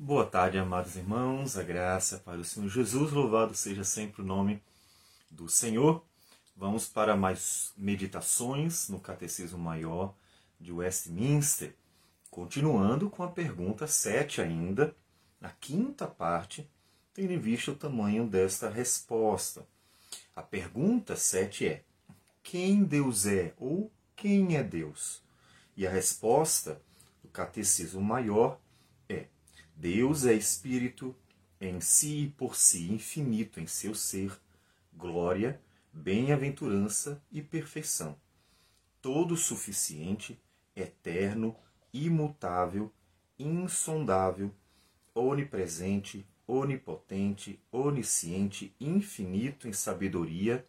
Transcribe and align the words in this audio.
Boa 0.00 0.24
tarde, 0.24 0.56
amados 0.56 0.94
irmãos, 0.94 1.58
a 1.58 1.62
graça 1.64 2.18
para 2.18 2.38
o 2.38 2.44
Senhor 2.44 2.68
Jesus, 2.68 3.10
louvado 3.10 3.52
seja 3.56 3.82
sempre 3.82 4.22
o 4.22 4.24
nome 4.24 4.62
do 5.28 5.48
Senhor. 5.48 6.04
Vamos 6.56 6.86
para 6.86 7.16
mais 7.16 7.72
meditações 7.76 8.88
no 8.88 9.00
Catecismo 9.00 9.58
Maior 9.58 10.14
de 10.60 10.72
Westminster, 10.72 11.74
continuando 12.30 13.10
com 13.10 13.24
a 13.24 13.28
pergunta 13.28 13.88
7 13.88 14.40
ainda, 14.40 14.94
na 15.40 15.50
quinta 15.50 16.06
parte, 16.06 16.70
tendo 17.12 17.32
em 17.32 17.38
vista 17.40 17.72
o 17.72 17.76
tamanho 17.76 18.24
desta 18.24 18.70
resposta. 18.70 19.66
A 20.36 20.42
pergunta 20.42 21.16
7 21.16 21.66
é: 21.66 21.82
quem 22.40 22.84
Deus 22.84 23.26
é 23.26 23.52
ou 23.58 23.90
quem 24.14 24.56
é 24.56 24.62
Deus? 24.62 25.20
E 25.76 25.84
a 25.84 25.90
resposta 25.90 26.80
do 27.20 27.28
Catecismo 27.30 28.00
Maior 28.00 28.60
Deus 29.80 30.26
é 30.26 30.34
espírito, 30.34 31.14
em 31.60 31.80
si 31.80 32.24
e 32.24 32.28
por 32.30 32.56
si 32.56 32.90
infinito 32.90 33.60
em 33.60 33.66
seu 33.68 33.94
ser, 33.94 34.36
glória, 34.92 35.62
bem-aventurança 35.92 37.22
e 37.30 37.40
perfeição. 37.40 38.18
Todo 39.00 39.36
suficiente, 39.36 40.36
eterno, 40.74 41.54
imutável, 41.92 42.92
insondável, 43.38 44.52
onipresente, 45.14 46.26
onipotente, 46.44 47.62
onisciente, 47.70 48.74
infinito 48.80 49.68
em 49.68 49.72
sabedoria, 49.72 50.66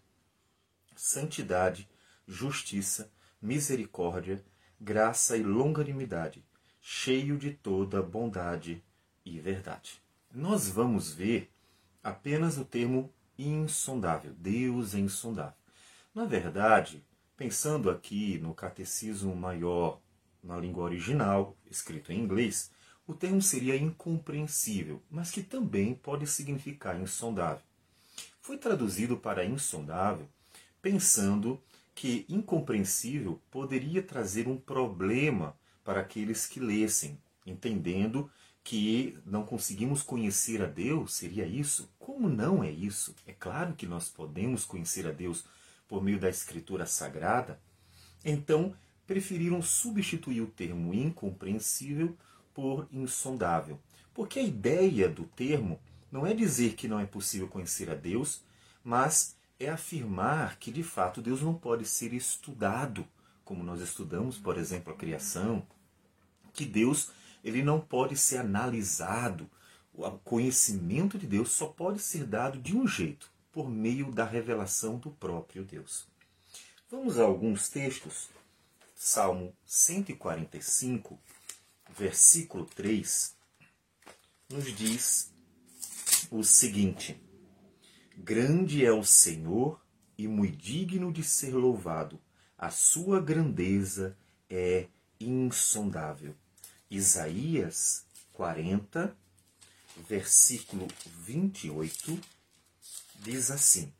santidade, 0.95 1.89
justiça, 2.27 3.11
misericórdia, 3.41 4.45
graça 4.79 5.35
e 5.35 5.41
longanimidade, 5.41 6.45
cheio 6.79 7.39
de 7.39 7.49
toda 7.49 8.03
bondade 8.03 8.83
e 9.37 9.39
verdade. 9.39 10.01
Nós 10.33 10.69
vamos 10.69 11.11
ver 11.11 11.51
apenas 12.03 12.57
o 12.57 12.65
termo 12.65 13.11
insondável. 13.37 14.33
Deus 14.37 14.93
é 14.93 14.99
insondável. 14.99 15.57
Na 16.13 16.25
verdade, 16.25 17.03
pensando 17.37 17.89
aqui 17.89 18.37
no 18.39 18.53
catecismo 18.53 19.35
maior 19.35 19.99
na 20.43 20.57
língua 20.57 20.83
original, 20.83 21.55
escrito 21.69 22.11
em 22.11 22.19
inglês, 22.19 22.71
o 23.07 23.13
termo 23.13 23.41
seria 23.41 23.75
incompreensível, 23.75 25.01
mas 25.09 25.31
que 25.31 25.41
também 25.41 25.93
pode 25.95 26.27
significar 26.27 26.99
insondável. 26.99 27.63
Foi 28.41 28.57
traduzido 28.57 29.17
para 29.17 29.45
insondável 29.45 30.27
pensando 30.81 31.61
que 31.93 32.25
incompreensível 32.29 33.41
poderia 33.51 34.01
trazer 34.01 34.47
um 34.47 34.57
problema 34.57 35.57
para 35.83 36.01
aqueles 36.01 36.45
que 36.45 36.59
lessem, 36.59 37.17
entendendo 37.45 38.29
que 38.63 39.17
não 39.25 39.43
conseguimos 39.43 40.03
conhecer 40.03 40.61
a 40.61 40.67
Deus, 40.67 41.13
seria 41.13 41.45
isso? 41.45 41.89
Como 41.97 42.29
não 42.29 42.63
é 42.63 42.69
isso? 42.69 43.15
É 43.25 43.33
claro 43.33 43.73
que 43.73 43.87
nós 43.87 44.09
podemos 44.09 44.65
conhecer 44.65 45.07
a 45.07 45.11
Deus 45.11 45.45
por 45.87 46.03
meio 46.03 46.19
da 46.19 46.29
Escritura 46.29 46.85
Sagrada. 46.85 47.59
Então, 48.23 48.75
preferiram 49.07 49.61
substituir 49.61 50.41
o 50.41 50.47
termo 50.47 50.93
incompreensível 50.93 52.15
por 52.53 52.87
insondável. 52.91 53.79
Porque 54.13 54.39
a 54.39 54.43
ideia 54.43 55.09
do 55.09 55.23
termo 55.23 55.79
não 56.11 56.27
é 56.27 56.33
dizer 56.33 56.73
que 56.73 56.87
não 56.87 56.99
é 56.99 57.05
possível 57.05 57.47
conhecer 57.47 57.89
a 57.89 57.95
Deus, 57.95 58.43
mas 58.83 59.35
é 59.59 59.69
afirmar 59.69 60.57
que 60.57 60.71
de 60.71 60.83
fato 60.83 61.21
Deus 61.21 61.41
não 61.41 61.53
pode 61.53 61.85
ser 61.85 62.13
estudado, 62.13 63.07
como 63.43 63.63
nós 63.63 63.81
estudamos, 63.81 64.37
por 64.37 64.57
exemplo, 64.57 64.93
a 64.93 64.95
criação, 64.95 65.65
que 66.53 66.65
Deus 66.65 67.11
ele 67.43 67.63
não 67.63 67.79
pode 67.79 68.17
ser 68.17 68.37
analisado. 68.37 69.49
O 69.93 70.09
conhecimento 70.11 71.17
de 71.17 71.27
Deus 71.27 71.51
só 71.51 71.67
pode 71.67 71.99
ser 71.99 72.25
dado 72.25 72.59
de 72.59 72.75
um 72.75 72.87
jeito, 72.87 73.31
por 73.51 73.69
meio 73.69 74.11
da 74.11 74.23
revelação 74.23 74.97
do 74.97 75.11
próprio 75.11 75.63
Deus. 75.63 76.07
Vamos 76.89 77.19
a 77.19 77.23
alguns 77.23 77.69
textos. 77.69 78.29
Salmo 78.95 79.53
145, 79.65 81.17
versículo 81.97 82.65
3, 82.65 83.33
nos 84.49 84.75
diz 84.75 85.31
o 86.29 86.43
seguinte: 86.43 87.21
Grande 88.17 88.85
é 88.85 88.91
o 88.91 89.03
Senhor 89.03 89.79
e 90.17 90.27
muito 90.27 90.57
digno 90.57 91.13
de 91.13 91.23
ser 91.23 91.53
louvado, 91.53 92.19
a 92.57 92.69
sua 92.69 93.21
grandeza 93.21 94.17
é 94.49 94.87
insondável. 95.17 96.35
Isaías 96.89 98.03
40, 98.33 99.15
versículo 100.07 100.87
28, 101.05 102.19
diz 103.15 103.51
assim: 103.51 103.93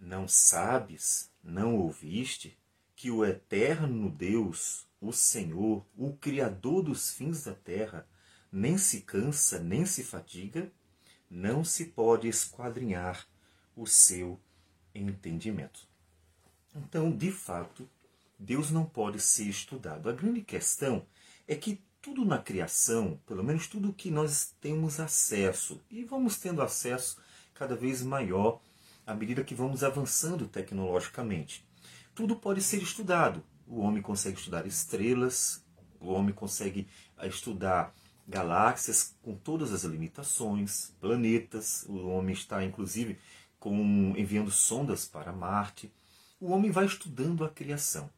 Não 0.00 0.26
sabes, 0.26 1.30
não 1.42 1.76
ouviste, 1.76 2.58
que 2.96 3.10
o 3.10 3.22
eterno 3.24 4.10
Deus, 4.10 4.86
o 4.98 5.12
Senhor, 5.12 5.84
o 5.94 6.16
Criador 6.16 6.82
dos 6.82 7.12
fins 7.12 7.44
da 7.44 7.54
terra, 7.54 8.08
nem 8.50 8.78
se 8.78 9.02
cansa, 9.02 9.58
nem 9.58 9.84
se 9.84 10.02
fatiga, 10.02 10.72
não 11.30 11.62
se 11.62 11.84
pode 11.84 12.28
esquadrinhar 12.28 13.28
o 13.76 13.86
seu 13.86 14.40
entendimento. 14.94 15.86
Então, 16.74 17.14
de 17.14 17.30
fato, 17.30 17.88
Deus 18.38 18.70
não 18.70 18.86
pode 18.86 19.20
ser 19.20 19.44
estudado. 19.44 20.08
A 20.08 20.12
grande 20.12 20.40
questão 20.42 21.06
é 21.48 21.56
que 21.56 21.82
tudo 22.00 22.24
na 22.24 22.38
criação, 22.38 23.18
pelo 23.26 23.42
menos 23.42 23.66
tudo 23.66 23.92
que 23.92 24.10
nós 24.10 24.54
temos 24.60 25.00
acesso, 25.00 25.80
e 25.90 26.04
vamos 26.04 26.36
tendo 26.36 26.62
acesso 26.62 27.16
cada 27.54 27.74
vez 27.74 28.02
maior 28.02 28.60
à 29.06 29.14
medida 29.14 29.42
que 29.42 29.54
vamos 29.54 29.82
avançando 29.82 30.46
tecnologicamente, 30.46 31.66
tudo 32.14 32.36
pode 32.36 32.62
ser 32.62 32.82
estudado. 32.82 33.42
O 33.66 33.80
homem 33.80 34.02
consegue 34.02 34.38
estudar 34.38 34.66
estrelas, 34.66 35.64
o 35.98 36.08
homem 36.12 36.34
consegue 36.34 36.86
eh, 37.18 37.26
estudar 37.26 37.94
galáxias 38.26 39.16
com 39.22 39.34
todas 39.34 39.72
as 39.72 39.84
limitações, 39.84 40.94
planetas, 41.00 41.84
o 41.88 42.08
homem 42.08 42.34
está 42.34 42.62
inclusive 42.62 43.18
com, 43.58 44.14
enviando 44.16 44.50
sondas 44.50 45.06
para 45.06 45.32
Marte. 45.32 45.92
O 46.38 46.50
homem 46.50 46.70
vai 46.70 46.84
estudando 46.84 47.44
a 47.44 47.48
criação. 47.48 48.10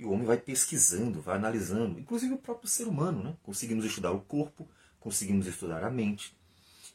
E 0.00 0.04
o 0.06 0.12
homem 0.12 0.24
vai 0.24 0.38
pesquisando, 0.38 1.20
vai 1.20 1.36
analisando, 1.36 2.00
inclusive 2.00 2.32
o 2.32 2.38
próprio 2.38 2.66
ser 2.66 2.88
humano. 2.88 3.22
Né? 3.22 3.36
Conseguimos 3.42 3.84
estudar 3.84 4.12
o 4.12 4.20
corpo, 4.22 4.66
conseguimos 4.98 5.46
estudar 5.46 5.84
a 5.84 5.90
mente. 5.90 6.34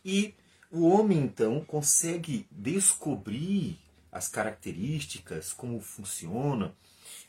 E 0.04 0.34
o 0.72 0.88
homem, 0.88 1.20
então, 1.20 1.64
consegue 1.64 2.48
descobrir 2.50 3.80
as 4.12 4.28
características, 4.28 5.54
como 5.54 5.80
funciona, 5.80 6.74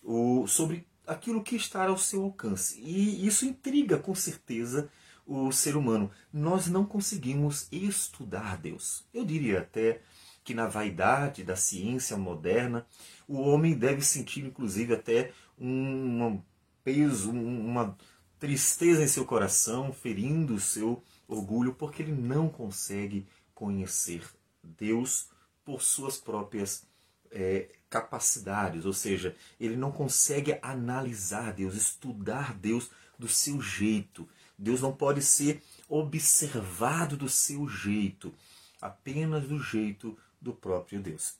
o, 0.02 0.46
sobre 0.46 0.86
aquilo 1.06 1.42
que 1.42 1.56
está 1.56 1.84
ao 1.86 1.98
seu 1.98 2.24
alcance. 2.24 2.80
E 2.80 3.26
isso 3.26 3.44
intriga, 3.44 3.98
com 3.98 4.14
certeza, 4.14 4.88
o 5.26 5.52
ser 5.52 5.76
humano. 5.76 6.10
Nós 6.32 6.68
não 6.68 6.86
conseguimos 6.86 7.68
estudar 7.70 8.56
Deus. 8.56 9.04
Eu 9.12 9.26
diria 9.26 9.58
até 9.58 10.00
que 10.46 10.54
na 10.54 10.68
vaidade 10.68 11.42
da 11.42 11.56
ciência 11.56 12.16
moderna, 12.16 12.86
o 13.26 13.40
homem 13.40 13.76
deve 13.76 14.00
sentir, 14.00 14.44
inclusive, 14.44 14.94
até 14.94 15.32
um 15.58 16.40
peso, 16.84 17.32
uma 17.32 17.98
tristeza 18.38 19.02
em 19.02 19.08
seu 19.08 19.24
coração, 19.24 19.92
ferindo 19.92 20.54
o 20.54 20.60
seu 20.60 21.02
orgulho, 21.26 21.74
porque 21.74 22.00
ele 22.00 22.12
não 22.12 22.48
consegue 22.48 23.26
conhecer 23.52 24.22
Deus 24.62 25.28
por 25.64 25.82
suas 25.82 26.16
próprias 26.16 26.86
é, 27.32 27.68
capacidades, 27.90 28.84
ou 28.86 28.92
seja, 28.92 29.34
ele 29.58 29.74
não 29.74 29.90
consegue 29.90 30.60
analisar 30.62 31.54
Deus, 31.54 31.74
estudar 31.74 32.54
Deus 32.54 32.88
do 33.18 33.26
seu 33.26 33.60
jeito. 33.60 34.28
Deus 34.56 34.80
não 34.80 34.92
pode 34.92 35.22
ser 35.22 35.60
observado 35.88 37.16
do 37.16 37.28
seu 37.28 37.68
jeito, 37.68 38.32
apenas 38.80 39.48
do 39.48 39.58
jeito 39.58 40.16
do 40.46 40.54
próprio 40.54 41.00
Deus. 41.00 41.34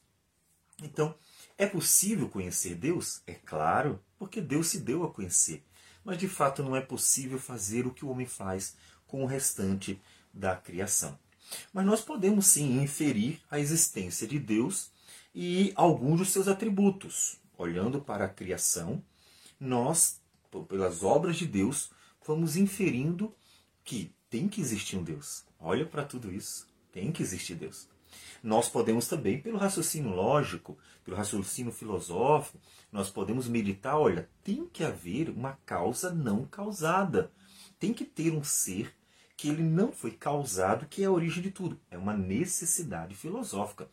Então, 0.82 1.14
é 1.56 1.64
possível 1.66 2.28
conhecer 2.28 2.74
Deus? 2.74 3.22
É 3.26 3.34
claro, 3.34 4.02
porque 4.18 4.40
Deus 4.40 4.66
se 4.66 4.80
deu 4.80 5.04
a 5.04 5.10
conhecer. 5.10 5.64
Mas 6.04 6.18
de 6.18 6.28
fato 6.28 6.62
não 6.62 6.76
é 6.76 6.80
possível 6.80 7.38
fazer 7.38 7.86
o 7.86 7.92
que 7.92 8.04
o 8.04 8.08
homem 8.08 8.26
faz 8.26 8.76
com 9.06 9.22
o 9.22 9.26
restante 9.26 10.00
da 10.32 10.54
criação. 10.56 11.18
Mas 11.72 11.86
nós 11.86 12.00
podemos 12.00 12.46
sim 12.46 12.82
inferir 12.82 13.40
a 13.50 13.58
existência 13.58 14.26
de 14.26 14.38
Deus 14.38 14.90
e 15.34 15.72
alguns 15.74 16.18
dos 16.18 16.28
seus 16.30 16.48
atributos. 16.48 17.38
Olhando 17.56 18.00
para 18.00 18.26
a 18.26 18.28
criação, 18.28 19.02
nós, 19.58 20.20
pelas 20.68 21.02
obras 21.02 21.36
de 21.36 21.46
Deus, 21.46 21.90
vamos 22.26 22.56
inferindo 22.56 23.34
que 23.84 24.12
tem 24.28 24.48
que 24.48 24.60
existir 24.60 24.96
um 24.96 25.02
Deus. 25.02 25.44
Olha 25.58 25.86
para 25.86 26.04
tudo 26.04 26.30
isso, 26.30 26.68
tem 26.92 27.10
que 27.12 27.22
existir 27.22 27.54
Deus. 27.54 27.88
Nós 28.46 28.68
podemos 28.68 29.08
também, 29.08 29.40
pelo 29.40 29.58
raciocínio 29.58 30.14
lógico, 30.14 30.78
pelo 31.04 31.16
raciocínio 31.16 31.72
filosófico, 31.72 32.60
nós 32.92 33.10
podemos 33.10 33.48
meditar, 33.48 33.98
olha, 33.98 34.30
tem 34.44 34.64
que 34.66 34.84
haver 34.84 35.30
uma 35.30 35.58
causa 35.66 36.14
não 36.14 36.44
causada. 36.44 37.32
Tem 37.76 37.92
que 37.92 38.04
ter 38.04 38.32
um 38.32 38.44
ser 38.44 38.94
que 39.36 39.48
ele 39.48 39.64
não 39.64 39.90
foi 39.90 40.12
causado, 40.12 40.86
que 40.86 41.02
é 41.02 41.06
a 41.06 41.10
origem 41.10 41.42
de 41.42 41.50
tudo. 41.50 41.76
É 41.90 41.98
uma 41.98 42.16
necessidade 42.16 43.16
filosófica. 43.16 43.88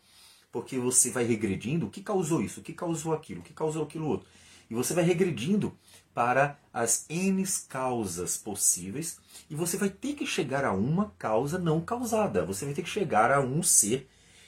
Porque 0.51 0.77
você 0.77 1.09
vai 1.09 1.23
regredindo, 1.23 1.87
o 1.87 1.89
que 1.89 2.03
causou 2.03 2.39
isso, 2.39 2.59
o 2.59 2.63
que 2.63 2.73
causou 2.73 3.11
aquilo, 3.11 3.41
o 3.41 3.43
que 3.43 3.53
causou 3.53 3.81
aquilo 3.81 4.07
outro. 4.07 4.29
E 4.69 4.75
você 4.75 4.93
vai 4.93 5.03
regredindo 5.03 5.75
para 6.13 6.59
as 6.71 7.07
N 7.09 7.43
causas 7.67 8.37
possíveis 8.37 9.17
e 9.49 9.55
você 9.55 9.77
vai 9.77 9.89
ter 9.89 10.13
que 10.13 10.27
chegar 10.27 10.63
a 10.63 10.73
uma 10.73 11.11
causa 11.17 11.57
não 11.57 11.81
causada. 11.81 12.45
Você 12.45 12.65
vai 12.65 12.75
ter 12.75 12.83
que 12.83 12.89
chegar 12.89 13.31
a 13.31 13.41
um 13.41 13.63
ser 13.63 14.07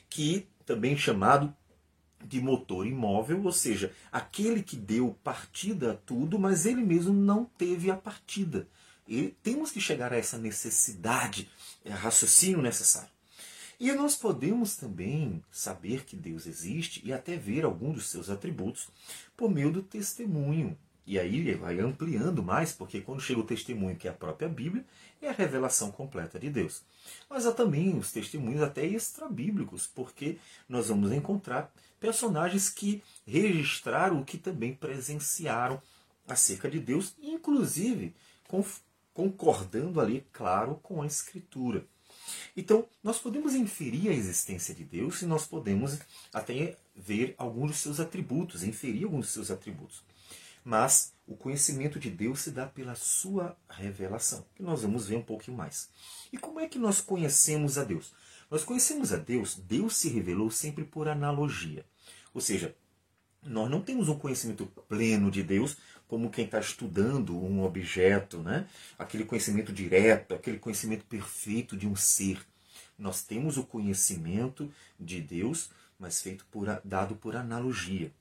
que 0.09 0.47
também 0.65 0.97
chamado 0.97 1.55
de 2.23 2.41
motor 2.41 2.87
imóvel, 2.87 3.43
ou 3.43 3.51
seja, 3.51 3.93
aquele 4.11 4.63
que 4.63 4.75
deu 4.75 5.17
partida 5.23 5.91
a 5.91 5.95
tudo, 5.95 6.39
mas 6.39 6.65
ele 6.65 6.81
mesmo 6.81 7.13
não 7.13 7.45
teve 7.45 7.91
a 7.91 7.95
partida. 7.95 8.67
E 9.07 9.35
temos 9.43 9.71
que 9.71 9.79
chegar 9.79 10.11
a 10.11 10.17
essa 10.17 10.37
necessidade, 10.37 11.49
é 11.83 11.91
raciocínio 11.91 12.61
necessário. 12.61 13.09
E 13.79 13.91
nós 13.91 14.15
podemos 14.15 14.75
também 14.75 15.43
saber 15.51 16.05
que 16.05 16.15
Deus 16.15 16.47
existe 16.47 17.01
e 17.03 17.11
até 17.11 17.35
ver 17.35 17.65
alguns 17.65 17.95
dos 17.95 18.09
seus 18.09 18.29
atributos 18.29 18.87
por 19.35 19.51
meio 19.51 19.71
do 19.71 19.83
testemunho. 19.83 20.77
E 21.07 21.19
aí 21.19 21.37
ele 21.37 21.55
vai 21.55 21.79
ampliando 21.79 22.41
mais, 22.41 22.71
porque 22.71 23.01
quando 23.01 23.21
chega 23.21 23.39
o 23.39 23.45
testemunho, 23.45 23.95
que 23.95 24.07
é 24.07 24.11
a 24.11 24.13
própria 24.13 24.49
Bíblia, 24.49 24.83
é 25.21 25.29
a 25.29 25.33
revelação 25.33 25.91
completa 25.91 26.39
de 26.39 26.49
Deus. 26.49 26.81
Mas 27.29 27.45
há 27.45 27.51
também 27.51 27.95
os 27.97 28.11
testemunhos 28.11 28.63
até 28.63 28.85
extrabíblicos, 28.85 29.85
porque 29.85 30.37
nós 30.67 30.87
vamos 30.87 31.11
encontrar 31.11 31.71
personagens 31.99 32.69
que 32.69 33.03
registraram 33.25 34.19
o 34.19 34.25
que 34.25 34.37
também 34.37 34.73
presenciaram 34.73 35.81
acerca 36.27 36.69
de 36.69 36.79
Deus, 36.79 37.13
inclusive 37.21 38.15
concordando 39.13 40.01
ali, 40.01 40.25
claro, 40.31 40.79
com 40.81 41.01
a 41.01 41.05
Escritura. 41.05 41.85
Então, 42.57 42.87
nós 43.03 43.19
podemos 43.19 43.53
inferir 43.53 44.09
a 44.09 44.13
existência 44.13 44.73
de 44.73 44.83
Deus 44.83 45.21
e 45.21 45.25
nós 45.25 45.45
podemos 45.45 45.99
até 46.33 46.75
ver 46.95 47.35
alguns 47.37 47.71
dos 47.71 47.79
seus 47.79 47.99
atributos, 47.99 48.63
inferir 48.63 49.03
alguns 49.03 49.25
dos 49.25 49.33
seus 49.33 49.51
atributos. 49.51 50.03
Mas 50.65 51.13
o 51.27 51.37
conhecimento 51.37 51.99
de 51.99 52.09
Deus 52.09 52.39
se 52.41 52.49
dá 52.49 52.65
pela 52.65 52.95
sua 52.95 53.55
revelação, 53.69 54.43
que 54.55 54.63
nós 54.63 54.81
vamos 54.81 55.07
ver 55.07 55.17
um 55.17 55.21
pouquinho 55.21 55.55
mais. 55.55 55.89
E 56.33 56.39
como 56.39 56.59
é 56.59 56.67
que 56.67 56.79
nós 56.79 56.99
conhecemos 56.99 57.77
a 57.77 57.83
Deus? 57.83 58.11
Nós 58.49 58.63
conhecemos 58.63 59.13
a 59.13 59.17
Deus, 59.17 59.55
Deus 59.55 59.95
se 59.95 60.09
revelou 60.09 60.49
sempre 60.49 60.83
por 60.83 61.07
analogia. 61.07 61.85
Ou 62.33 62.41
seja, 62.41 62.75
nós 63.43 63.69
não 63.69 63.79
temos 63.79 64.09
um 64.09 64.17
conhecimento 64.17 64.65
pleno 64.87 65.29
de 65.29 65.43
Deus 65.43 65.77
como 66.07 66.31
quem 66.31 66.45
está 66.45 66.59
estudando 66.59 67.37
um 67.37 67.63
objeto, 67.63 68.39
né? 68.39 68.67
aquele 68.97 69.23
conhecimento 69.23 69.71
direto, 69.71 70.33
aquele 70.33 70.57
conhecimento 70.57 71.05
perfeito 71.05 71.77
de 71.77 71.87
um 71.87 71.95
ser. 71.95 72.43
Nós 72.97 73.23
temos 73.23 73.57
o 73.57 73.63
conhecimento 73.63 74.71
de 74.99 75.21
Deus, 75.21 75.69
mas 75.99 76.21
feito 76.21 76.45
por, 76.51 76.81
dado 76.83 77.15
por 77.15 77.35
analogia. 77.35 78.11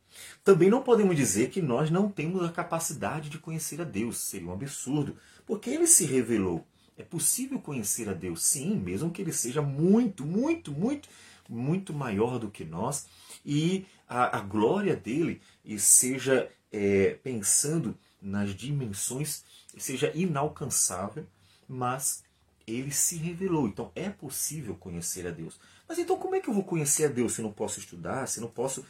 Também 0.43 0.71
não 0.71 0.83
podemos 0.83 1.17
dizer 1.17 1.51
que 1.51 1.63
nós 1.63 1.91
não 1.91 2.09
temos 2.09 2.45
a 2.45 2.53
capacidade 2.53 3.29
de 3.29 3.39
conhecer 3.39 3.81
a 3.81 3.85
Deus, 3.85 4.19
seria 4.19 4.49
um 4.49 4.53
absurdo, 4.53 5.17
porque 5.47 5.71
ele 5.71 5.87
se 5.87 6.05
revelou. 6.05 6.67
É 6.97 7.03
possível 7.03 7.59
conhecer 7.59 8.09
a 8.09 8.13
Deus, 8.13 8.43
sim, 8.43 8.77
mesmo 8.77 9.11
que 9.11 9.21
ele 9.21 9.33
seja 9.33 9.61
muito, 9.61 10.25
muito, 10.25 10.71
muito, 10.71 11.09
muito 11.49 11.93
maior 11.93 12.39
do 12.39 12.51
que 12.51 12.65
nós 12.65 13.07
e 13.45 13.85
a, 14.09 14.39
a 14.39 14.41
glória 14.41 14.95
dele 14.97 15.41
seja 15.79 16.49
é, 16.73 17.19
pensando 17.23 17.97
nas 18.21 18.55
dimensões, 18.55 19.45
seja 19.77 20.11
inalcançável, 20.15 21.27
mas 21.69 22.25
ele 22.67 22.91
se 22.91 23.17
revelou. 23.17 23.69
Então 23.69 23.93
é 23.95 24.09
possível 24.09 24.75
conhecer 24.75 25.27
a 25.27 25.31
Deus. 25.31 25.59
Mas 25.89 25.99
então 25.99 26.17
como 26.17 26.35
é 26.35 26.41
que 26.41 26.49
eu 26.49 26.55
vou 26.55 26.65
conhecer 26.65 27.05
a 27.05 27.09
Deus 27.09 27.35
se 27.35 27.43
não 27.43 27.53
posso 27.53 27.79
estudar, 27.79 28.27
se 28.27 28.41
não 28.41 28.49
posso 28.49 28.85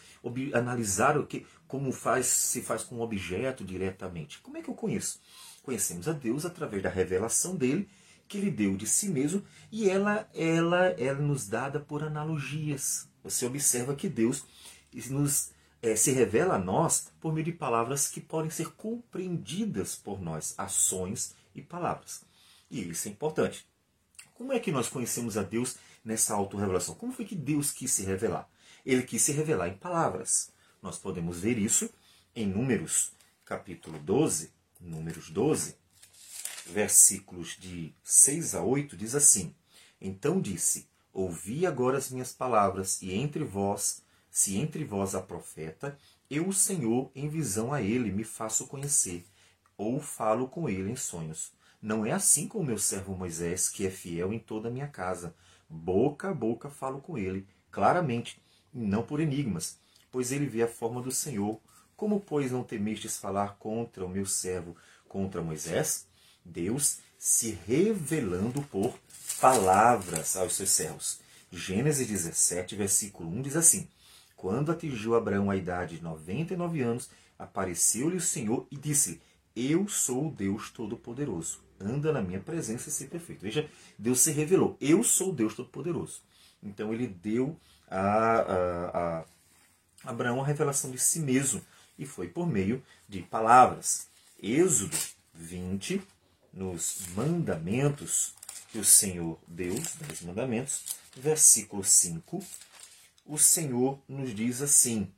analisar 0.53 1.19
o 1.19 1.27
que, 1.27 1.47
como 1.67 1.91
faz, 1.93 2.27
se 2.27 2.63
faz 2.63 2.85
com 2.85 2.97
um 2.97 3.01
objeto 3.01 3.65
diretamente? 3.65 4.41
Como 4.41 4.57
é 4.57 4.63
que 4.63 4.71
eu 4.71 4.75
conheço? 4.75 5.21
Conhecemos 5.63 6.09
a 6.09 6.13
Deus 6.13 6.45
através 6.45 6.83
da 6.83 6.91
revelação 6.91 7.57
dele, 7.57 7.89
que 8.29 8.39
ele 8.39 8.51
deu 8.51 8.77
de 8.77 8.87
si 8.87 9.09
mesmo, 9.09 9.43
e 9.73 9.89
ela, 9.89 10.29
ela, 10.35 10.87
ela 10.99 11.19
nos 11.19 11.49
dada 11.49 11.81
por 11.81 12.03
analogias. 12.03 13.09
Você 13.23 13.47
observa 13.47 13.95
que 13.95 14.09
Deus 14.09 14.45
nos 15.11 15.51
é, 15.83 15.97
se 15.97 16.13
revela 16.13 16.55
a 16.55 16.59
nós 16.59 17.13
por 17.21 17.33
meio 17.33 17.45
de 17.45 17.53
palavras 17.53 18.09
que 18.09 18.21
podem 18.21 18.51
ser 18.51 18.73
compreendidas 18.73 19.95
por 19.95 20.21
nós, 20.21 20.55
ações 20.57 21.35
e 21.55 21.61
palavras. 21.61 22.23
E 22.71 22.89
isso 22.89 23.09
é 23.09 23.11
importante. 23.11 23.67
Como 24.33 24.53
é 24.53 24.59
que 24.59 24.73
nós 24.73 24.89
conhecemos 24.89 25.37
a 25.37 25.43
Deus 25.43 25.77
nessa 26.05 26.35
autorrevelação? 26.35 26.95
Como 26.95 27.13
foi 27.13 27.25
que 27.25 27.35
Deus 27.35 27.73
quis 27.73 27.93
se 27.93 28.03
revelar? 28.05 28.49
Ele 28.85 29.03
quis 29.03 29.23
se 29.23 29.33
revelar 29.33 29.69
em 29.69 29.77
palavras. 29.77 30.53
Nós 30.83 30.99
podemos 30.99 31.41
ver 31.41 31.59
isso 31.59 31.89
em 32.37 32.47
Números, 32.47 33.13
capítulo 33.45 33.99
12, 33.99 34.53
Números 34.81 35.31
12, 35.31 35.77
versículos 36.67 37.57
de 37.59 37.95
6 38.03 38.55
a 38.55 38.63
8, 38.63 38.97
diz 38.97 39.15
assim: 39.15 39.55
Então 40.01 40.41
disse: 40.41 40.87
Ouvi 41.13 41.67
agora 41.67 41.97
as 41.97 42.11
minhas 42.11 42.33
palavras, 42.33 43.01
e 43.01 43.13
entre 43.13 43.45
vós 43.45 44.05
se 44.35 44.57
entre 44.57 44.85
vós 44.85 45.15
há 45.15 45.23
profeta, 45.23 45.97
eu, 46.29 46.49
o 46.49 46.53
Senhor, 46.53 47.09
em 47.15 47.29
visão 47.29 47.73
a 47.73 47.81
ele 47.81 48.11
me 48.11 48.25
faço 48.25 48.67
conhecer, 48.67 49.25
ou 49.77 50.01
falo 50.01 50.49
com 50.49 50.69
ele 50.69 50.91
em 50.91 50.97
sonhos. 50.97 51.53
Não 51.81 52.05
é 52.05 52.11
assim 52.11 52.49
com 52.49 52.59
o 52.59 52.65
meu 52.65 52.77
servo 52.77 53.15
Moisés, 53.15 53.69
que 53.69 53.87
é 53.87 53.91
fiel 53.91 54.33
em 54.33 54.41
toda 54.41 54.67
a 54.67 54.73
minha 54.73 54.89
casa. 54.89 55.37
Boca 55.69 56.31
a 56.31 56.35
boca 56.35 56.71
falo 56.71 57.01
com 57.01 57.19
ele, 57.19 57.47
claramente, 57.71 58.41
e 58.73 58.79
não 58.79 59.03
por 59.03 59.21
enigmas, 59.21 59.79
pois 60.11 60.33
ele 60.33 60.47
vê 60.47 60.63
a 60.63 60.69
forma 60.69 61.01
do 61.01 61.11
Senhor. 61.11 61.61
Como, 61.97 62.21
pois, 62.21 62.51
não 62.51 62.65
temestes 62.65 63.17
falar 63.17 63.57
contra 63.59 64.05
o 64.05 64.09
meu 64.09 64.27
servo, 64.27 64.77
contra 65.09 65.43
Moisés? 65.43 66.07
Deus 66.45 66.99
se 67.19 67.59
revelando 67.67 68.63
por 68.63 68.99
palavras 69.41 70.37
aos 70.37 70.55
seus 70.55 70.71
servos. 70.71 71.21
Gênesis 71.51 72.07
17, 72.07 72.75
versículo 72.75 73.31
1 73.31 73.43
diz 73.43 73.57
assim: 73.57 73.89
quando 74.45 74.71
atingiu 74.71 75.15
Abraão 75.15 75.51
a 75.51 75.57
idade 75.57 75.97
de 75.97 76.03
99 76.03 76.83
anos, 76.83 77.09
apareceu-lhe 77.39 78.19
o 78.19 78.21
Senhor 78.21 78.67
e 78.71 78.77
disse: 78.77 79.19
Eu 79.57 79.89
sou 79.89 80.29
o 80.29 80.31
Deus 80.31 80.69
Todo-Poderoso. 80.69 81.64
Anda 81.81 82.13
na 82.13 82.23
minha 82.23 82.41
presença 82.41 82.89
e 82.89 82.93
ser 82.93 83.09
perfeito. 83.09 83.43
Veja, 83.43 83.69
Deus 83.99 84.21
se 84.21 84.33
revelou: 84.33 84.77
Eu 84.81 85.03
sou 85.03 85.33
Deus 85.33 85.55
Todo-Poderoso. 85.55 86.23
Então 86.63 86.93
ele 86.93 87.07
deu 87.07 87.59
a, 87.89 88.01
a, 88.01 89.19
a 89.21 89.25
Abraão 90.11 90.41
a 90.41 90.47
revelação 90.47 90.91
de 90.91 90.99
si 90.99 91.21
mesmo 91.21 91.61
e 91.99 92.07
foi 92.07 92.29
por 92.29 92.47
meio 92.47 92.83
de 93.09 93.23
palavras. 93.23 94.09
Êxodo 94.43 94.97
20, 95.35 96.03
nos 96.53 97.07
mandamentos 97.15 98.35
que 98.71 98.79
o 98.79 98.85
Senhor 98.85 99.39
deu, 99.47 99.75
os 99.75 100.21
mandamentos, 100.23 100.85
versículo 101.17 101.85
5 101.85 102.43
o 103.27 103.39
Senhor 103.39 103.99
nos 104.09 104.35
diz 104.35 104.61
assim: 104.61 105.11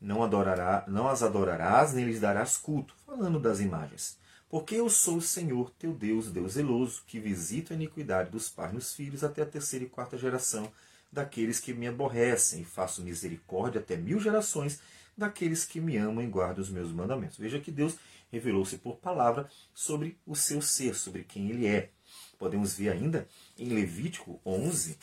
não, 0.00 0.22
adorará, 0.22 0.84
não 0.88 1.08
as 1.08 1.22
adorarás, 1.22 1.92
nem 1.92 2.04
lhes 2.04 2.20
darás 2.20 2.56
culto, 2.56 2.94
falando 3.06 3.38
das 3.38 3.60
imagens. 3.60 4.18
Porque 4.56 4.76
eu 4.76 4.88
sou 4.88 5.18
o 5.18 5.22
Senhor, 5.22 5.70
teu 5.78 5.92
Deus, 5.92 6.30
Deus 6.30 6.54
zeloso, 6.54 7.02
que 7.06 7.20
visita 7.20 7.74
a 7.74 7.76
iniquidade 7.76 8.30
dos 8.30 8.48
pais 8.48 8.72
nos 8.72 8.94
filhos 8.94 9.22
até 9.22 9.42
a 9.42 9.46
terceira 9.46 9.84
e 9.84 9.88
quarta 9.88 10.16
geração 10.16 10.72
daqueles 11.12 11.60
que 11.60 11.74
me 11.74 11.86
aborrecem, 11.86 12.62
e 12.62 12.64
faço 12.64 13.02
misericórdia 13.02 13.82
até 13.82 13.98
mil 13.98 14.18
gerações 14.18 14.80
daqueles 15.14 15.66
que 15.66 15.78
me 15.78 15.98
amam 15.98 16.24
e 16.24 16.26
guardam 16.26 16.62
os 16.62 16.70
meus 16.70 16.90
mandamentos. 16.90 17.36
Veja 17.36 17.60
que 17.60 17.70
Deus 17.70 17.96
revelou-se 18.32 18.78
por 18.78 18.96
palavra 18.96 19.46
sobre 19.74 20.16
o 20.26 20.34
seu 20.34 20.62
ser, 20.62 20.94
sobre 20.94 21.22
quem 21.22 21.50
ele 21.50 21.66
é. 21.66 21.90
Podemos 22.38 22.72
ver 22.72 22.88
ainda 22.88 23.28
em 23.58 23.68
Levítico 23.68 24.40
11, 24.42 24.96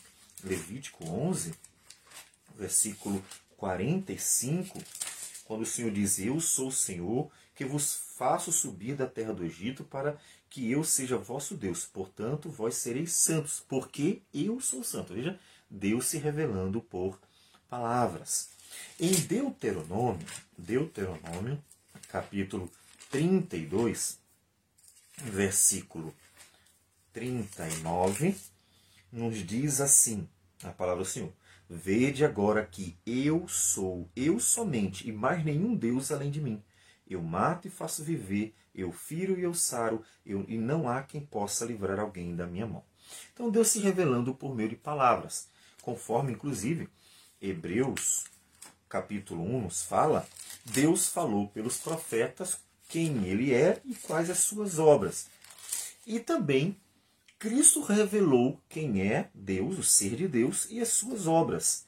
Levítico 0.43 1.07
11, 1.07 1.53
versículo 2.57 3.24
45, 3.57 4.81
quando 5.45 5.62
o 5.62 5.67
Senhor 5.67 5.91
diz: 5.91 6.17
Eu 6.17 6.39
sou 6.39 6.69
o 6.69 6.72
Senhor 6.72 7.29
que 7.55 7.65
vos 7.65 7.93
faço 8.24 8.53
subir 8.53 8.96
da 8.96 9.06
terra 9.06 9.34
do 9.34 9.44
Egito 9.44 9.84
para 9.84 10.18
que 10.50 10.72
eu 10.72 10.82
seja 10.82 11.18
vosso 11.18 11.58
Deus. 11.58 11.86
Portanto, 11.86 12.50
vós 12.50 12.75
sereis 12.75 13.12
santos, 13.12 13.62
porque 13.68 14.22
eu 14.34 14.62
sou 14.62 14.82
santo. 14.82 15.13
Veja, 15.13 15.38
Deus 15.70 16.06
se 16.06 16.18
revelando 16.18 16.80
por 16.80 17.20
palavras. 17.70 18.48
Em 18.98 19.12
Deuteronômio, 19.12 20.25
Deuteronômio, 20.58 21.62
capítulo 22.08 22.72
32, 23.12 24.18
versículo 25.18 26.15
39, 27.12 28.38
nos 29.12 29.46
diz 29.46 29.82
assim 29.82 30.30
a 30.63 30.70
palavra 30.70 31.03
do 31.03 31.10
Senhor: 31.10 31.34
Vede 31.70 32.24
agora 32.24 32.65
que 32.65 32.96
eu 33.06 33.50
sou, 33.50 34.10
eu 34.15 34.39
somente, 34.39 35.10
e 35.10 35.12
mais 35.12 35.44
nenhum 35.44 35.75
Deus 35.75 36.10
além 36.10 36.32
de 36.32 36.39
mim. 36.39 36.63
Eu 37.13 37.22
mato 37.22 37.67
e 37.67 37.72
faço 37.72 38.03
viver, 38.03 38.55
eu 38.74 38.91
firo 38.91 39.38
e 39.39 39.43
eu 39.43 39.53
saro, 39.53 40.03
eu, 40.25 40.46
e 40.48 40.58
não 40.58 40.89
há 40.89 41.03
quem 41.03 41.22
possa 41.22 41.65
livrar 41.65 42.00
alguém 42.00 42.36
da 42.36 42.48
minha 42.48 42.65
mão. 42.65 42.84
Então 43.34 43.50
Deus 43.50 43.67
se 43.67 43.79
revelando 43.79 44.34
por 44.34 44.55
meio 44.55 44.70
de 44.70 44.75
palavras, 44.75 45.48
conforme 45.82 46.32
inclusive 46.32 46.89
Hebreus 47.41 48.25
capítulo 48.89 49.43
1 49.43 49.62
nos 49.62 49.84
fala, 49.84 50.27
Deus 50.63 51.08
falou 51.10 51.48
pelos 51.48 51.77
profetas 51.77 52.60
quem 52.88 53.25
ele 53.25 53.51
é 53.53 53.82
e 53.84 53.96
quais 53.96 54.29
as 54.29 54.38
suas 54.39 54.77
obras. 54.77 55.27
E 56.05 56.20
também 56.20 56.77
Cristo 57.39 57.82
revelou 57.82 58.62
quem 58.70 59.01
é 59.01 59.29
Deus, 59.34 59.77
o 59.79 59.84
ser 59.84 60.15
de 60.15 60.27
Deus 60.27 60.67
e 60.70 60.79
as 60.79 60.89
suas 60.89 61.27
obras. 61.27 61.86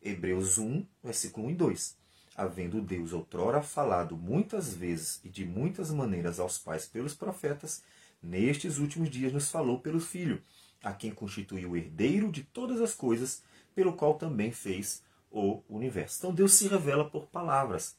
Hebreus 0.00 0.56
1, 0.56 0.86
versículo 1.02 1.48
1 1.48 1.50
e 1.50 1.54
2. 1.54 2.03
Havendo 2.36 2.80
Deus 2.80 3.12
outrora 3.12 3.62
falado 3.62 4.16
muitas 4.16 4.74
vezes 4.74 5.20
e 5.22 5.28
de 5.28 5.44
muitas 5.44 5.90
maneiras 5.90 6.40
aos 6.40 6.58
pais 6.58 6.84
pelos 6.84 7.14
profetas, 7.14 7.82
nestes 8.22 8.78
últimos 8.78 9.08
dias 9.08 9.32
nos 9.32 9.50
falou 9.50 9.78
pelo 9.78 10.00
Filho, 10.00 10.42
a 10.82 10.92
quem 10.92 11.12
constituiu 11.12 11.70
o 11.70 11.76
herdeiro 11.76 12.32
de 12.32 12.42
todas 12.42 12.80
as 12.80 12.92
coisas, 12.92 13.42
pelo 13.74 13.92
qual 13.92 14.14
também 14.14 14.50
fez 14.50 15.02
o 15.30 15.62
universo. 15.68 16.18
Então 16.18 16.34
Deus 16.34 16.54
se 16.54 16.66
revela 16.66 17.08
por 17.08 17.26
palavras. 17.26 17.96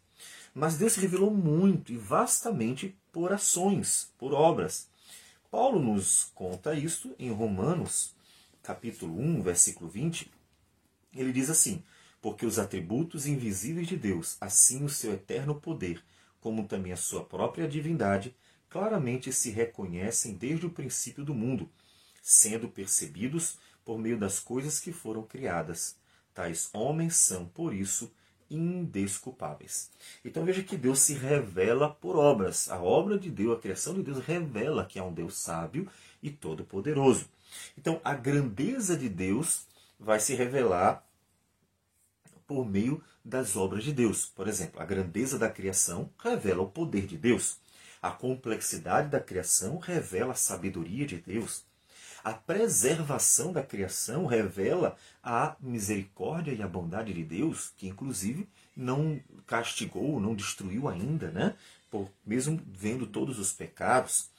Mas 0.53 0.77
Deus 0.77 0.93
se 0.93 1.01
revelou 1.01 1.31
muito 1.31 1.91
e 1.91 1.97
vastamente 1.97 2.95
por 3.11 3.31
ações, 3.31 4.11
por 4.17 4.33
obras. 4.33 4.89
Paulo 5.51 5.79
nos 5.79 6.31
conta 6.35 6.73
isso 6.73 7.15
em 7.17 7.31
Romanos, 7.31 8.13
capítulo 8.61 9.17
1, 9.17 9.41
versículo 9.41 9.89
20. 9.89 10.29
Ele 11.13 11.31
diz 11.31 11.49
assim: 11.49 11.83
Porque 12.25 12.43
os 12.43 12.57
atributos 12.57 13.27
invisíveis 13.27 13.87
de 13.87 13.95
Deus, 13.95 14.35
assim 14.41 14.83
o 14.83 14.89
seu 14.89 15.13
eterno 15.13 15.61
poder, 15.61 16.03
como 16.41 16.67
também 16.67 16.91
a 16.91 16.97
sua 16.97 17.23
própria 17.23 17.67
divindade, 17.67 18.35
claramente 18.67 19.31
se 19.31 19.51
reconhecem 19.51 20.33
desde 20.33 20.65
o 20.65 20.71
princípio 20.71 21.23
do 21.23 21.35
mundo, 21.35 21.69
sendo 22.23 22.67
percebidos 22.67 23.59
por 23.85 23.99
meio 23.99 24.17
das 24.17 24.39
coisas 24.39 24.79
que 24.79 24.91
foram 24.91 25.21
criadas. 25.21 25.97
Tais 26.33 26.71
homens 26.73 27.15
são, 27.15 27.45
por 27.45 27.71
isso, 27.71 28.11
indesculpáveis. 28.49 29.91
Então 30.25 30.43
veja 30.43 30.63
que 30.63 30.77
Deus 30.77 31.01
se 31.01 31.13
revela 31.13 31.91
por 31.91 32.15
obras. 32.15 32.71
A 32.71 32.81
obra 32.81 33.19
de 33.19 33.29
Deus, 33.29 33.55
a 33.55 33.61
criação 33.61 33.93
de 33.93 34.01
Deus 34.01 34.17
revela 34.17 34.83
que 34.83 34.97
é 34.97 35.03
um 35.03 35.13
Deus 35.13 35.37
sábio 35.37 35.87
e 36.23 36.31
todo-poderoso. 36.31 37.29
Então 37.77 38.01
a 38.03 38.15
grandeza 38.15 38.97
de 38.97 39.09
Deus 39.09 39.67
vai 39.99 40.19
se 40.19 40.33
revelar 40.33 41.05
por 42.47 42.65
meio 42.65 43.03
das 43.23 43.55
obras 43.55 43.83
de 43.83 43.91
Deus. 43.91 44.25
Por 44.25 44.47
exemplo, 44.47 44.81
a 44.81 44.85
grandeza 44.85 45.37
da 45.37 45.49
criação 45.49 46.09
revela 46.19 46.61
o 46.61 46.69
poder 46.69 47.05
de 47.05 47.17
Deus. 47.17 47.57
A 48.01 48.11
complexidade 48.11 49.09
da 49.09 49.19
criação 49.19 49.77
revela 49.79 50.33
a 50.33 50.35
sabedoria 50.35 51.05
de 51.05 51.17
Deus. 51.17 51.63
A 52.23 52.33
preservação 52.33 53.53
da 53.53 53.61
criação 53.61 54.25
revela 54.25 54.95
a 55.23 55.55
misericórdia 55.59 56.51
e 56.51 56.61
a 56.61 56.67
bondade 56.67 57.13
de 57.13 57.23
Deus, 57.23 57.71
que 57.77 57.87
inclusive 57.87 58.47
não 58.75 59.21
castigou, 59.45 60.19
não 60.19 60.33
destruiu 60.33 60.87
ainda, 60.87 61.29
né? 61.29 61.55
Por, 61.89 62.09
mesmo 62.25 62.59
vendo 62.67 63.05
todos 63.05 63.37
os 63.37 63.53
pecados. 63.53 64.29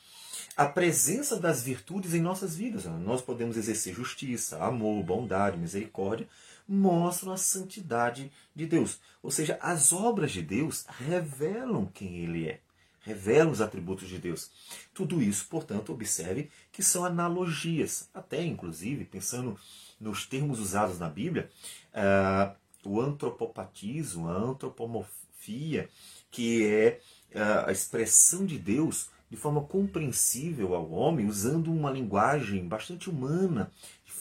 A 0.57 0.67
presença 0.67 1.39
das 1.39 1.63
virtudes 1.63 2.13
em 2.13 2.21
nossas 2.21 2.57
vidas. 2.57 2.87
Nós 2.87 3.23
podemos 3.23 3.57
exercer 3.57 3.95
justiça, 3.95 4.63
amor, 4.65 5.03
bondade, 5.05 5.57
misericórdia, 5.57 6.29
mostram 6.69 7.33
a 7.33 7.37
santidade 7.37 8.31
de 8.55 8.67
Deus. 8.67 9.01
Ou 9.23 9.31
seja, 9.31 9.59
as 9.61 9.93
obras 9.93 10.33
de 10.33 10.43
Deus 10.43 10.85
revelam 10.89 11.87
quem 11.87 12.17
Ele 12.19 12.49
é 12.49 12.61
revela 13.07 13.53
os 13.53 13.61
atributos 13.61 14.09
de 14.09 14.19
Deus. 14.19 14.51
Tudo 14.93 15.23
isso, 15.23 15.47
portanto, 15.49 15.93
observe 15.93 16.51
que 16.73 16.83
são 16.83 17.05
analogias, 17.05 18.11
até 18.13 18.45
inclusive, 18.45 19.05
pensando 19.05 19.57
nos 20.01 20.27
termos 20.27 20.59
usados 20.59 20.99
na 20.99 21.09
Bíblia, 21.09 21.49
uh, 21.95 22.53
o 22.85 23.01
antropopatismo, 23.01 24.29
a 24.29 24.33
antropomorfia, 24.33 25.89
que 26.33 26.67
é 26.67 27.01
uh, 27.33 27.69
a 27.69 27.73
expressão 27.73 28.45
de 28.45 28.59
Deus 28.59 29.09
de 29.31 29.37
forma 29.37 29.63
compreensível 29.63 30.75
ao 30.75 30.91
homem, 30.91 31.27
usando 31.27 31.73
uma 31.73 31.91
linguagem 31.91 32.67
bastante 32.67 33.09
humana, 33.09 33.71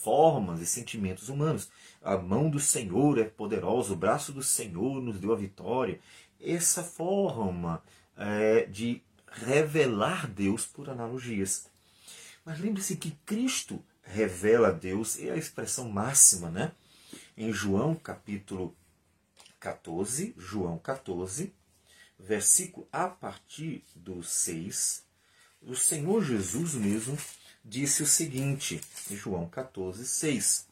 formas 0.05 0.61
e 0.61 0.67
sentimentos 0.67 1.29
humanos. 1.29 1.67
A 2.03 2.15
mão 2.15 2.47
do 2.47 2.59
Senhor 2.59 3.17
é 3.17 3.23
poderosa, 3.23 3.91
o 3.91 3.95
braço 3.95 4.31
do 4.31 4.43
Senhor 4.43 5.01
nos 5.01 5.19
deu 5.19 5.33
a 5.33 5.35
vitória. 5.35 5.99
Essa 6.39 6.83
forma 6.83 7.81
é, 8.15 8.67
de 8.67 9.01
revelar 9.31 10.27
Deus 10.27 10.63
por 10.63 10.91
analogias. 10.91 11.65
Mas 12.45 12.59
lembre-se 12.59 12.97
que 12.97 13.17
Cristo 13.25 13.83
revela 14.03 14.71
Deus, 14.71 15.19
é 15.19 15.31
a 15.31 15.37
expressão 15.37 15.89
máxima, 15.89 16.51
né? 16.51 16.71
Em 17.35 17.51
João 17.51 17.95
capítulo 17.95 18.75
14, 19.59 20.35
João 20.37 20.77
14, 20.77 21.51
versículo 22.19 22.87
a 22.93 23.07
partir 23.07 23.83
do 23.95 24.21
6, 24.21 25.03
o 25.63 25.75
Senhor 25.75 26.23
Jesus 26.23 26.75
mesmo 26.75 27.17
disse 27.67 28.03
o 28.03 28.05
seguinte, 28.05 28.79
em 29.09 29.15
João 29.15 29.49
14, 29.49 30.05
6. 30.05 30.67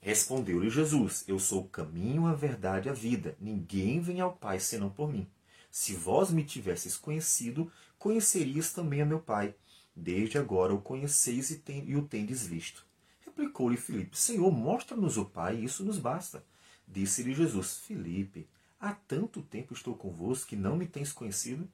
Respondeu-lhe 0.00 0.68
Jesus: 0.68 1.24
Eu 1.28 1.38
sou 1.38 1.62
o 1.62 1.68
caminho, 1.68 2.26
a 2.26 2.34
verdade 2.34 2.88
e 2.88 2.90
a 2.90 2.94
vida. 2.94 3.36
Ninguém 3.40 4.00
vem 4.00 4.20
ao 4.20 4.32
Pai 4.32 4.58
senão 4.58 4.90
por 4.90 5.10
mim. 5.10 5.26
Se 5.70 5.94
vós 5.94 6.30
me 6.30 6.44
tivesseis 6.44 6.96
conhecido, 6.96 7.70
conhecerias 7.98 8.72
também 8.72 9.00
a 9.00 9.06
meu 9.06 9.20
Pai. 9.20 9.54
Desde 9.94 10.38
agora 10.38 10.74
o 10.74 10.82
conheceis 10.82 11.50
e, 11.50 11.62
e 11.86 11.96
o 11.96 12.02
tendes 12.02 12.46
visto. 12.46 12.84
Replicou-lhe 13.24 13.76
Filipe: 13.76 14.18
Senhor, 14.18 14.50
mostra-nos 14.50 15.16
o 15.16 15.24
Pai, 15.24 15.56
e 15.56 15.64
isso 15.64 15.84
nos 15.84 15.98
basta. 15.98 16.44
Disse-lhe 16.86 17.32
Jesus: 17.32 17.78
Filipe, 17.78 18.48
há 18.80 18.92
tanto 18.92 19.40
tempo 19.40 19.72
estou 19.72 19.94
convosco 19.94 20.48
que 20.48 20.56
não 20.56 20.76
me 20.76 20.86
tens 20.86 21.12
conhecido? 21.12 21.68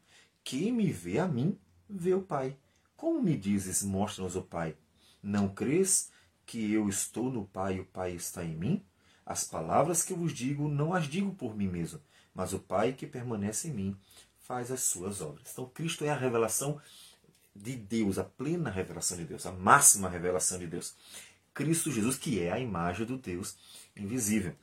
Quem 0.44 0.72
me 0.72 0.90
vê 0.90 1.18
a 1.18 1.26
mim, 1.26 1.58
vê 1.88 2.14
o 2.14 2.22
Pai. 2.22 2.56
Como 3.02 3.20
me 3.20 3.36
dizes, 3.36 3.82
mostra-nos 3.82 4.36
o 4.36 4.42
Pai? 4.42 4.76
Não 5.20 5.48
crês 5.48 6.12
que 6.46 6.72
eu 6.72 6.88
estou 6.88 7.32
no 7.32 7.44
Pai 7.44 7.74
e 7.74 7.80
o 7.80 7.84
Pai 7.84 8.12
está 8.12 8.44
em 8.44 8.54
mim? 8.54 8.80
As 9.26 9.42
palavras 9.42 10.04
que 10.04 10.14
vos 10.14 10.32
digo, 10.32 10.68
não 10.68 10.94
as 10.94 11.08
digo 11.08 11.34
por 11.34 11.56
mim 11.56 11.66
mesmo, 11.66 12.00
mas 12.32 12.52
o 12.52 12.60
Pai 12.60 12.92
que 12.92 13.04
permanece 13.04 13.66
em 13.66 13.72
mim 13.72 13.96
faz 14.38 14.70
as 14.70 14.82
suas 14.84 15.20
obras. 15.20 15.50
Então 15.50 15.66
Cristo 15.66 16.04
é 16.04 16.10
a 16.10 16.16
revelação 16.16 16.80
de 17.56 17.74
Deus, 17.74 18.20
a 18.20 18.24
plena 18.24 18.70
revelação 18.70 19.18
de 19.18 19.24
Deus, 19.24 19.46
a 19.46 19.50
máxima 19.50 20.08
revelação 20.08 20.56
de 20.60 20.68
Deus. 20.68 20.94
Cristo 21.52 21.90
Jesus, 21.90 22.16
que 22.16 22.38
é 22.38 22.52
a 22.52 22.60
imagem 22.60 23.04
do 23.04 23.18
Deus 23.18 23.56
invisível. 23.96 24.54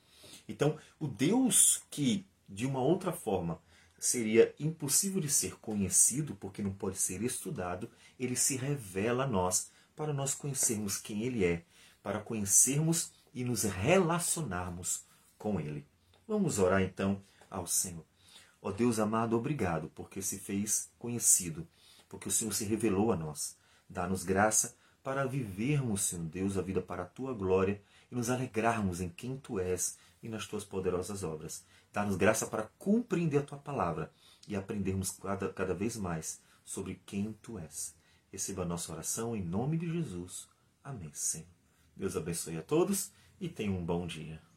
Então, 0.48 0.77
o 0.98 1.10
Deus 1.10 1.84
que, 1.91 2.25
de 2.48 2.65
uma 2.65 2.79
outra 2.79 3.12
forma, 3.12 3.60
seria 4.00 4.53
impossível 4.60 5.22
de 5.22 5.29
ser 5.29 5.56
conhecido, 5.60 6.36
porque 6.36 6.62
não 6.62 6.72
pode 6.72 6.98
ser 6.98 7.22
estudado, 7.22 7.89
ele 8.20 8.36
se 8.36 8.56
revela 8.56 9.24
a 9.25 9.27
nós, 9.27 9.72
para 9.96 10.13
nós 10.13 10.34
conhecermos 10.34 10.98
quem 10.98 11.24
ele 11.24 11.44
é, 11.44 11.63
para 12.01 12.20
conhecermos 12.20 13.12
e 13.34 13.44
nos 13.44 13.63
relacionarmos 13.63 15.03
com 15.38 15.60
ele. 15.60 15.86
Vamos 16.27 16.60
orar 16.60 16.82
então 16.82 17.22
ao 17.50 17.68
Senhor. 17.68 18.06
Ó 18.62 18.72
Deus 18.72 19.00
amado, 19.00 19.38
obrigado, 19.38 19.89
porque 19.96 20.22
se 20.22 20.38
fez 20.38 20.89
conhecido, 21.00 21.68
porque 22.08 22.27
o 22.27 22.32
Senhor 22.32 22.53
se 22.53 22.65
revelou 22.65 23.12
a 23.12 23.15
nós. 23.15 23.58
Dá-nos 23.89 24.24
graça 24.24 24.75
para 25.03 25.25
vivermos, 25.25 26.01
Senhor 26.01 26.25
Deus, 26.25 26.58
a 26.58 26.62
vida 26.62 26.82
para 26.82 27.03
a 27.03 27.08
tua 27.08 27.34
glória 27.34 27.82
e 28.12 28.15
nos 28.15 28.29
alegrarmos 28.29 29.01
em 29.01 29.10
quem 29.10 29.38
tu 29.38 29.60
és 29.60 29.98
e 30.22 30.27
nas 30.27 30.46
tuas 30.46 30.63
poderosas 30.63 31.24
obras. 31.24 31.63
Dá-nos 31.91 32.15
graça 32.15 32.46
para 32.46 32.69
compreender 32.77 33.39
a 33.39 33.43
tua 33.43 33.58
palavra 33.58 34.12
e 34.48 34.55
aprendermos 34.55 35.12
cada, 35.12 35.51
cada 35.51 35.74
vez 35.74 35.96
mais 35.98 36.41
sobre 36.63 37.01
quem 37.05 37.34
tu 37.41 37.58
és. 37.58 37.96
Receba 38.31 38.63
a 38.63 38.65
nossa 38.65 38.91
oração 38.91 39.36
em 39.36 39.43
nome 39.43 39.77
de 39.77 39.91
Jesus. 39.91 40.48
Amém, 40.84 41.12
Senhor. 41.13 41.48
Deus 41.96 42.15
abençoe 42.15 42.58
a 42.58 42.62
todos 42.62 43.12
e 43.39 43.50
tenha 43.50 43.72
um 43.72 43.84
bom 43.84 44.05
dia. 44.05 44.49